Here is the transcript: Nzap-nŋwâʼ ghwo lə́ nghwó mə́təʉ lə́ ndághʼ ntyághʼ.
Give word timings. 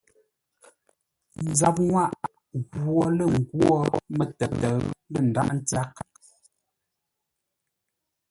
Nzap-nŋwâʼ 1.47 2.11
ghwo 2.71 3.01
lə́ 3.17 3.27
nghwó 3.37 3.71
mə́təʉ 4.17 4.49
lə́ 5.11 5.21
ndághʼ 5.27 5.49
ntyághʼ. 5.59 5.95